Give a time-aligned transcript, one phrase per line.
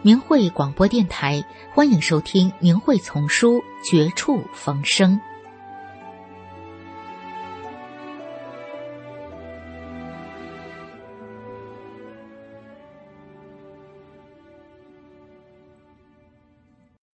[0.00, 1.44] 明慧广播电台，
[1.74, 3.54] 欢迎收听《明慧丛书·
[3.90, 5.16] 绝处逢生》。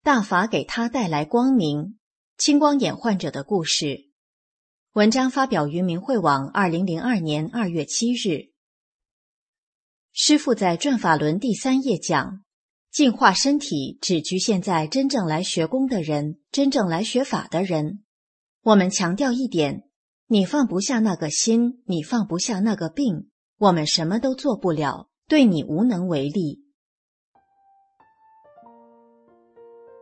[0.04, 1.98] 大法给他带来光明，
[2.38, 4.10] 青光眼患者的故事。
[4.92, 8.52] 文章发表于明慧网，二零零二年二月七日。
[10.12, 12.43] 师父在转法轮第三页讲。
[12.94, 18.04] 净化身体只局限在真正来学功的人，真正来学法的人。
[18.62, 19.86] 我们强调一点：
[20.28, 26.62] 你放不下那个心，你放不下那个病，我们什么都做不了，对你无能为力。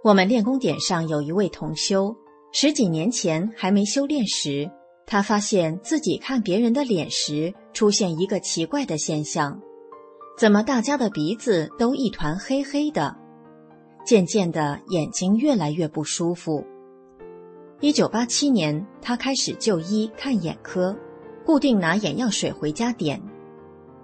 [0.04, 2.18] 我们练功点上有一位同修，
[2.52, 4.70] 十几年前还没修炼时，
[5.06, 9.62] 他发现自己看别人的脸时，出现一个奇怪的现象。
[10.38, 13.16] 怎么大家的鼻子都一团黑黑的？
[14.04, 16.66] 渐渐的，眼睛越来越不舒服。
[17.80, 20.98] 一九八七年，他开始就医看眼科，
[21.46, 23.22] 固定拿眼药水回家点。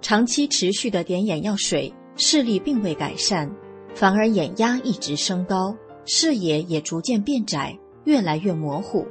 [0.00, 3.50] 长期持续的点眼药水，视力并未改善，
[3.94, 9.04] 反而眼压一直升高，视野也逐渐变窄，越来越模糊。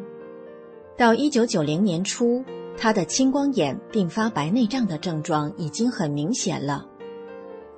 [0.97, 2.43] 到一九九零年初，
[2.77, 6.85] 他的青光眼并发白内障的症状已经很明显了。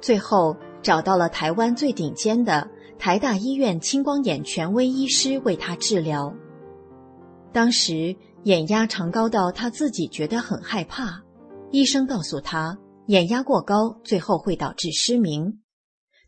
[0.01, 6.33] 最后找到了台湾最顶尖的台大医院青光眼权威医师为他治疗。
[7.51, 11.23] 当时眼压常高到他自己觉得很害怕，
[11.71, 12.77] 医生告诉他
[13.07, 15.61] 眼压过高最后会导致失明，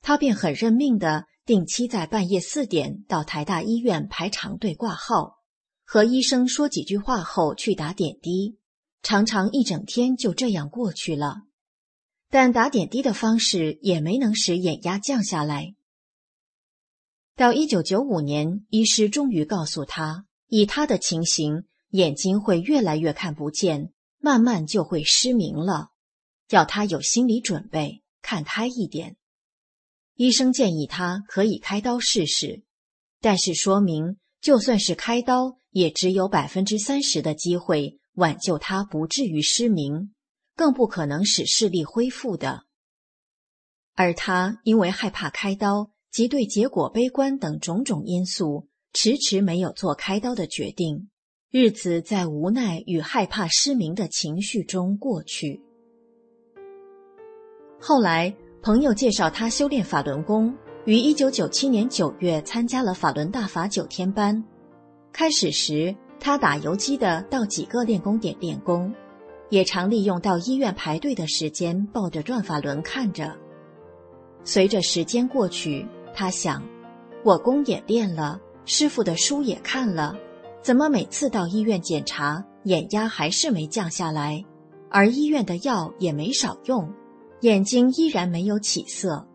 [0.02, 5.38] 他便很认命的定期在半夜四点到台大医院排长队挂号，
[5.86, 8.58] 和医生说几句话后去打点滴，
[9.04, 11.44] 常常一整天就这样过去了。
[12.32, 15.76] 但打点滴的方式也没能使眼压降下来。
[17.36, 25.90] 到一九九五年，医师终于告诉他，以他的情形，眼睛会越来越看不见，慢慢就会失明了，
[26.50, 29.18] 要他有心理准备，看开一点。
[30.16, 32.64] 医生建议他可以开刀试试，
[33.20, 40.14] 但是说明就算是开刀，也只有百分之三十的机会挽救他不至于失明。
[40.56, 42.64] 更不可能使视力恢复的，
[43.96, 51.10] 而他因为害怕开刀及对结果悲观等种种因素，迟迟没有做开刀的决定。
[51.50, 55.62] 日子在无奈与害怕失明的情绪中过去。
[57.78, 64.42] 后来，朋友介绍他修炼法轮功，于一九九七年九月参加了法轮大法九天班。
[65.12, 68.94] 开始时，他打游击的到几个练功点练功。
[69.52, 73.36] 也常利用到医院排队的时间，抱着转法轮看着。
[74.46, 75.86] 随着时间过去，
[76.16, 76.64] 他想：
[77.26, 80.18] 我功也练了，师傅的书也看了，
[80.62, 84.42] 怎么每次到医院检查，眼压还是没降下来，
[84.90, 86.90] 而医院的药也没少用，
[87.42, 89.28] 眼睛依然没有起色。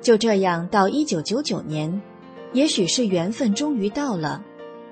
[0.00, 2.00] 就这样，到一九九九年，
[2.54, 4.42] 也许是缘分终于到了，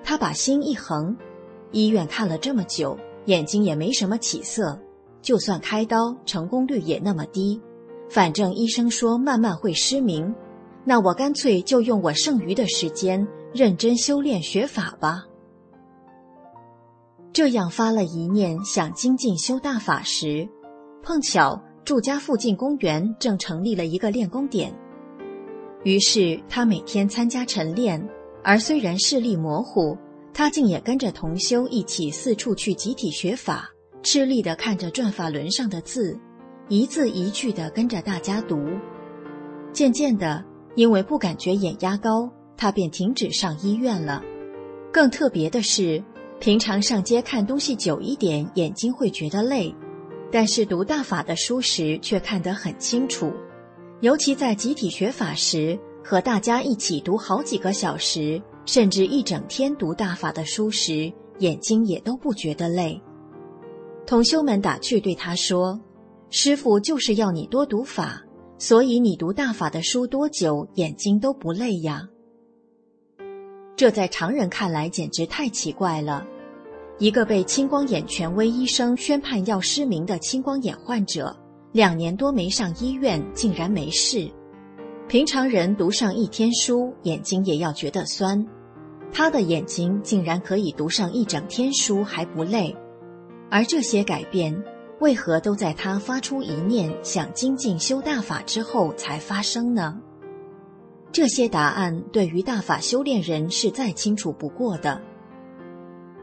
[0.05, 1.17] 他把心一横，
[1.71, 2.99] 医院看了这么久。
[3.27, 4.79] 眼睛也没什么起色，
[5.21, 7.61] 就算开刀，成功率也那么低。
[8.11, 10.35] 反正医生说慢慢会失明，
[10.85, 15.25] 那我干脆就用我剩余的时间认真修炼学法吧。
[17.33, 20.47] 这样发了一念想精进修大法时，
[21.03, 24.75] 碰巧住家附近公园正成立了一个练功点，
[25.85, 28.07] 于是他每天参加晨练，
[28.45, 29.97] 而虽然视力模糊。
[30.35, 33.69] 他竟也跟着同修一起四处去集体学法，
[34.03, 36.19] 吃力地看着转法轮上的字，
[36.69, 38.59] 一字一句地跟着大家读。
[39.73, 40.43] 渐渐的，
[40.75, 44.23] 因为不感觉眼压高，他便停止上医院了。
[44.91, 46.03] 更特别的是，
[46.41, 49.75] 平常上街看东西久一点，眼睛会觉得累，
[50.31, 53.33] 但是读大法的书时却看得很清楚。
[54.01, 58.43] 尤其在集体学法时，和大家一起读好几个小时。
[58.65, 63.01] 甚至一整天读大法的书时，眼睛也都不觉得累。
[64.07, 65.81] 同修们打趣对他说
[66.31, 68.23] ：“师傅就是要你多读法，
[68.59, 72.09] 所以你读大法的书多久，眼睛都不累呀。”
[73.77, 76.25] 这在常人看来简直太奇怪了。
[76.99, 81.37] 一个被青光眼权威医生宣判要失明的青光眼患者，
[81.73, 84.31] 两年多没上医院，竟然没事。
[85.13, 88.47] 平常人读上一天书，眼睛也要觉得酸，
[89.13, 92.75] 他的眼睛竟然可以读上一整天书还不累。
[93.51, 94.65] 而这些改变，
[95.01, 100.01] 为何都在他发出一念想精进修大法之后才发生呢？
[101.13, 104.99] 这些答案对于大法修炼人是再清楚不过的。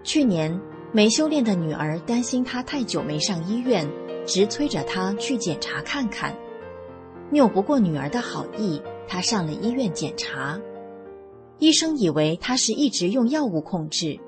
[0.03, 0.59] 去年
[0.91, 3.87] 没修炼的女儿担心他太久没上医院，
[4.25, 6.35] 直催着他去检查看看。
[7.31, 10.59] 拗不过女儿的好意，他上了医院检查。
[11.59, 14.19] 医生以为他是一直用药物控制，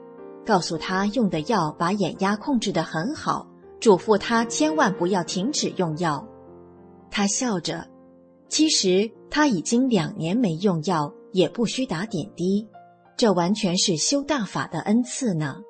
[0.45, 3.47] 告诉他用的药把眼压控制得很好，
[3.79, 6.27] 嘱咐他千万不要停止用药。
[7.09, 7.87] 他笑着，
[8.49, 12.67] 其实他已经两年没用药，也不需打点滴，
[13.17, 15.61] 这完全是修大法的恩赐呢。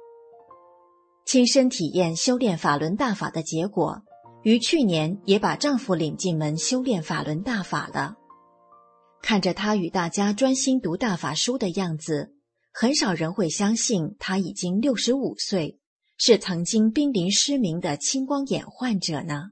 [1.26, 4.02] 亲身体验修炼法轮大法的结果。
[4.44, 8.16] 于去年也把丈夫领进门修炼法轮大法了。
[9.22, 12.34] 看着他与大家专心读大法书的样子，
[12.74, 15.80] 很少人会相信他已经六十五岁，
[16.18, 19.52] 是曾经濒临失明的青光眼患者呢。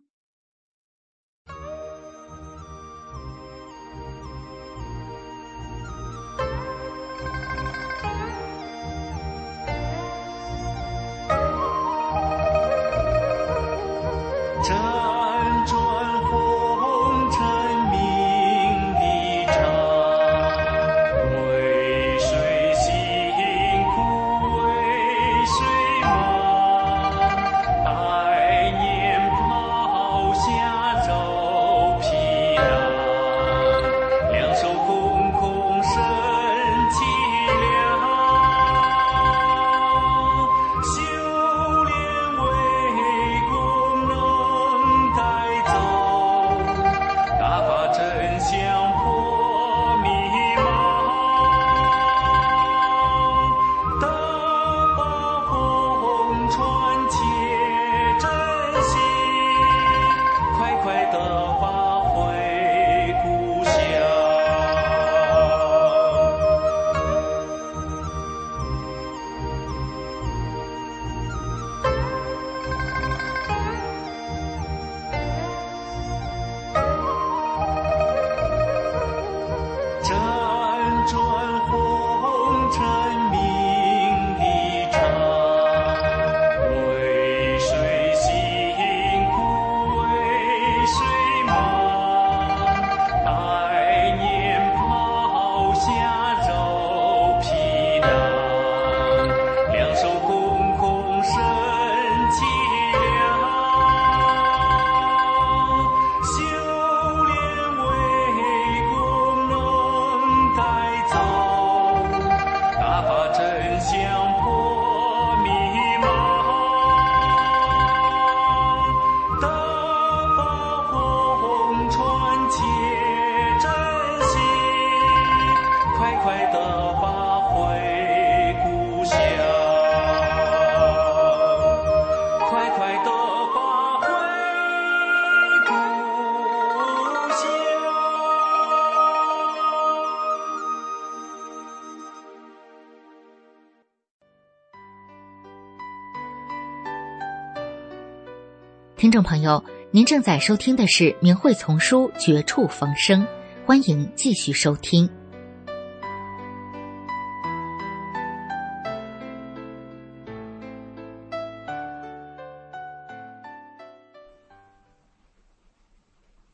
[149.24, 153.22] 朋友，您正在收听的是《明慧丛书》《绝处逢生》，
[153.66, 155.10] 欢迎继续收听。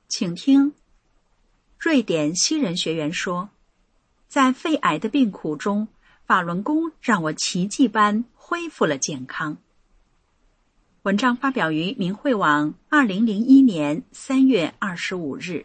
[0.07, 0.73] 请听，
[1.77, 3.49] 瑞典西人学员说，
[4.27, 5.89] 在肺癌的病苦中，
[6.25, 9.57] 法轮功让我奇迹般恢复了健康。
[11.05, 15.63] 文章发表于明慧网，二零零一年三月二十五日。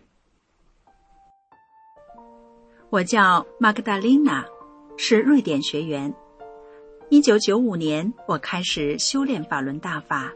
[2.91, 4.45] 我叫玛格达琳娜，
[4.99, 6.15] 是瑞典学员。
[7.09, 10.31] 一九九五年，我开始修炼法轮大法。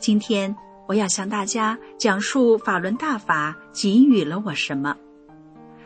[0.00, 0.56] 今天，
[0.88, 4.96] 我要向大家讲述法轮大法给予了我什么。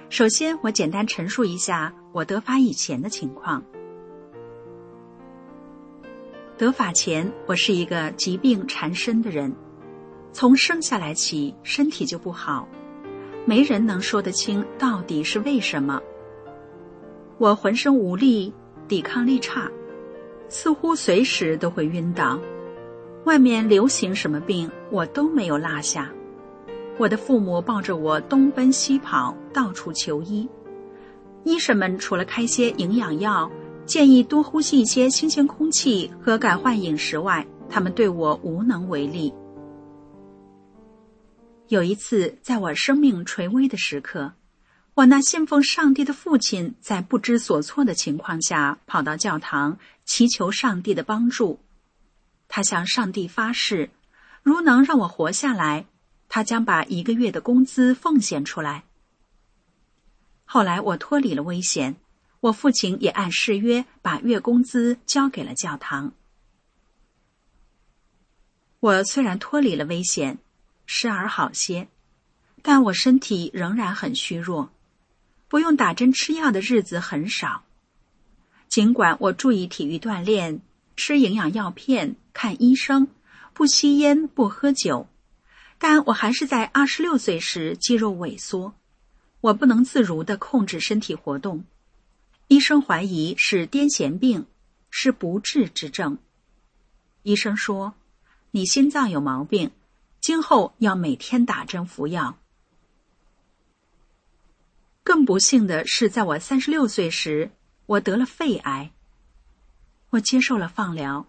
[0.09, 3.63] 首先，我简单陈述一下我得法以前的情况。
[6.61, 9.51] 得法前，我是一个疾病缠身的人，
[10.31, 12.69] 从生下来起身体就不好，
[13.47, 15.99] 没人能说得清到底是为什么。
[17.39, 18.53] 我浑身无力，
[18.87, 19.71] 抵抗力差，
[20.51, 22.39] 似乎随时都会晕倒。
[23.25, 26.13] 外面流行什么病，我都没有落下。
[26.99, 30.47] 我的父母抱着我东奔西跑，到处求医。
[31.43, 33.51] 医生们除了开些营养药，
[33.91, 39.35] 建议多呼吸一些新鲜空气和改换饮食外，他们对我无能为力。
[41.67, 44.35] 有一次，在我生命垂危的时刻，
[44.95, 51.59] 我那信奉上帝的父亲在不知所措的情况下，跑到教堂祈求上帝的帮助。
[52.47, 53.91] 他向上帝发誓，
[54.45, 55.87] 如能让我活下来。
[56.29, 58.85] 他将把一个月的工资奉献出来。
[60.45, 61.97] 后来我脱离了危险，
[62.41, 66.13] 我父亲也按誓约把月工资交给了教堂。
[68.81, 70.39] 我虽然脱离了危险，
[70.87, 71.89] 时而好些，
[72.63, 74.71] 但我身体仍然很虚弱，
[75.49, 77.65] 不用打针吃药的日子很少。
[78.69, 80.63] 尽管我注意体育锻炼，
[80.97, 83.09] 吃营养药片，看医生，
[83.53, 85.09] 不吸烟，不喝酒。
[85.79, 88.75] 但我还是在二十六岁时肌肉萎缩，
[89.41, 91.65] 我不能自如的控制身体活动。
[92.51, 94.45] 医生怀疑是癫痫病，
[94.91, 96.19] 是不治之症。
[97.23, 97.95] 医生说
[98.51, 99.71] ：“你心脏有毛病，
[100.21, 102.41] 今后要每天打针服药。”
[105.05, 107.53] 更不幸的是，在我三十六岁时，
[107.87, 108.91] 我得了肺癌。
[110.09, 111.29] 我接受了放疗，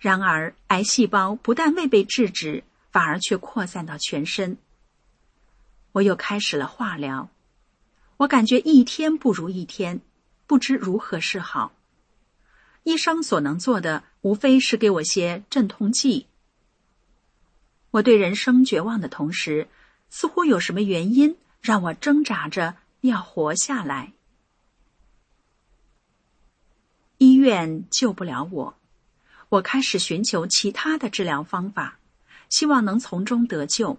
[0.00, 2.64] 然而癌细胞不但未被制止。
[2.90, 4.56] 反而却扩散到全身。
[5.90, 7.28] 我又开始了化疗，
[8.18, 10.00] 我感觉一天不如一天，
[10.46, 11.72] 不知如何是好。
[12.82, 16.26] 医生所能做的，无非是给我些镇痛剂。
[17.92, 19.68] 我对人生绝望的同时，
[20.10, 24.12] 似乎有什么原因让我挣扎着要活下来。
[27.18, 28.76] 医院救不了我，
[29.48, 31.98] 我开始寻求其他的治疗方法。
[32.50, 33.98] 希望能从中得救。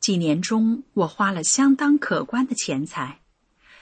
[0.00, 3.20] 几年中，我花了相当可观的钱财，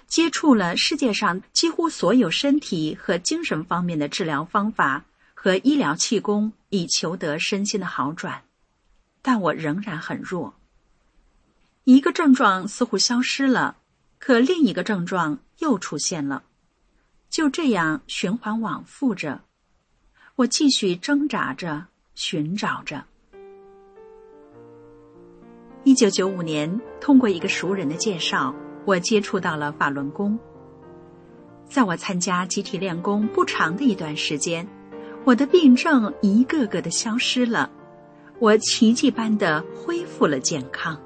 [0.07, 8.43] 接触了世界上几乎所有身体和精神方面的治疗方法和医疗气功，以求得身心的好转。
[9.23, 10.55] 但我仍然很弱。
[11.85, 13.77] 一个症状似乎消失了，
[14.19, 16.45] 可另一个症状又出现了，
[17.29, 19.43] 就这样循环往复着。
[20.37, 21.87] 我继续挣扎着。
[22.17, 23.05] 寻找着。
[25.83, 28.55] 一九九五年，通过一个熟人的介绍，
[28.85, 30.39] 我接触到了法轮功。
[31.67, 34.67] 在我参加集体练功不长的一段时间，
[35.25, 37.71] 我的病症一个个的消失了，
[38.39, 40.97] 我奇迹般的恢复了健康。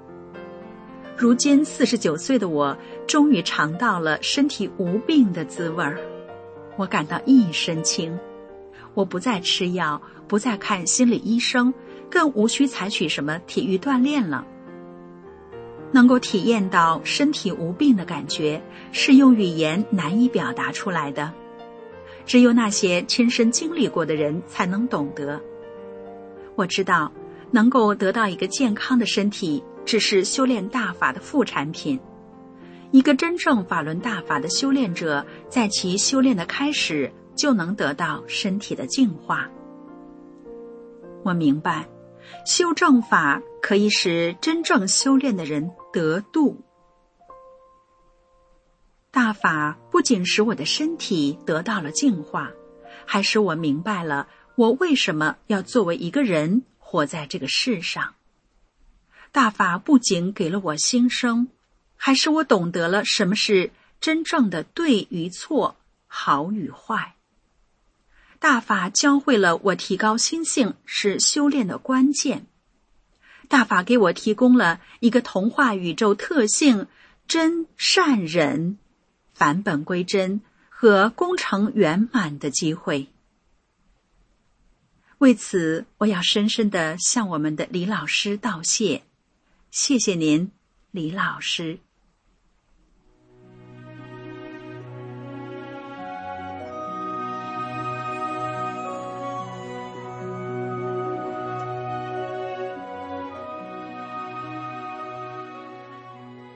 [1.17, 5.99] 如今四十九岁的我，终于尝到了身体无病的滋味儿，
[6.77, 8.17] 我感到一身轻。
[8.95, 11.73] 我不再吃药，不再看心理医生，
[12.11, 14.45] 更无需采取什么体育锻炼了。
[15.92, 21.33] 能够体验到身体无病的感觉，是用语言难以表达出来的，
[22.26, 25.40] 只有那些亲身经历过的人才能懂得。
[26.54, 27.12] 我知道，
[27.50, 31.99] 能够得到一个健康的身体，只是修炼大法的副产品。
[32.90, 37.12] 一个真正法轮大法的修炼者，在其修炼的开始。
[37.38, 39.49] 就能得到身体的净化。
[41.23, 41.88] 我明白，
[42.47, 46.65] 修正法可以使真正修炼的人得度。
[49.11, 52.51] 大法不仅使我的身体得到了净化，
[53.05, 58.15] 还使我明白了我为什么要作为一个人活在这个世上。
[59.33, 61.49] 大法不仅给了我新生，
[61.97, 67.15] 还使我懂得了什么是真正的对与错、好与坏。
[68.38, 72.47] 大法教会了我提高心性是修炼的关键。
[73.49, 76.87] 大法给我提供了一个同化宇宙特性
[77.26, 78.78] 真善忍、
[79.33, 83.09] 返本归真和功成圆满的机会。
[85.18, 89.02] 为此，我要深深的向我们的李老师道谢，
[89.71, 90.52] 谢谢您，
[90.92, 91.80] 李老师。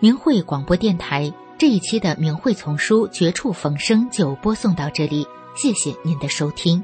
[0.02, 6.82] 明慧广播电台这一期的明慧丛书《绝处逢生》就播送到这里，谢谢您的收听。